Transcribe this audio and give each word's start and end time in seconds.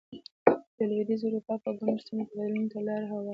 د 0.77 0.79
لوېدیځې 0.89 1.25
اروپا 1.27 1.53
په 1.63 1.69
ګڼو 1.77 2.03
سیمو 2.05 2.23
کې 2.27 2.33
بدلونونو 2.37 2.69
ته 2.73 2.79
لار 2.87 3.01
هواره 3.11 3.25
شوه. 3.27 3.29